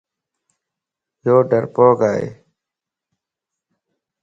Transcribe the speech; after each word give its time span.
يو 1.25 1.35
ڊرپوڪ 1.49 1.99
ائي 2.11 2.27